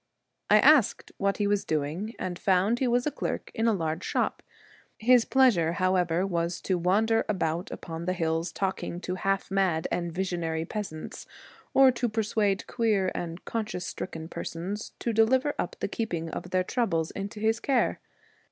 I 0.49 0.57
asked 0.57 1.11
what 1.19 1.37
he 1.37 1.45
was 1.45 1.63
doing, 1.63 2.15
and 2.17 2.39
found 2.39 2.79
he 2.79 2.87
was 2.87 3.07
clerk 3.15 3.51
in 3.53 3.67
a 3.67 3.71
large 3.71 4.03
shop. 4.03 4.41
His 4.97 5.25
plea 5.25 5.51
sure, 5.51 5.73
however, 5.73 6.25
was 6.25 6.59
to 6.61 6.79
wander 6.79 7.23
about 7.29 7.69
upon 7.69 8.05
the 8.05 8.13
hills, 8.13 8.51
talking 8.51 8.99
to 9.01 9.13
half 9.13 9.51
mad 9.51 9.87
and 9.91 10.11
visionary 10.11 10.61
16 10.63 10.67
peasants, 10.69 11.27
or 11.75 11.91
to 11.91 12.09
persuade 12.09 12.65
queer 12.65 13.11
and 13.13 13.45
con 13.45 13.59
A.,,,., 13.59 13.63
Visionary. 13.65 13.71
science 13.81 13.85
stricken 13.91 14.27
persons 14.27 14.93
to 14.97 15.13
deliver 15.13 15.53
up 15.59 15.75
the 15.79 15.87
keeping 15.87 16.31
of 16.31 16.49
their 16.49 16.63
troubles 16.63 17.11
into 17.11 17.39
his 17.39 17.59
care. 17.59 17.99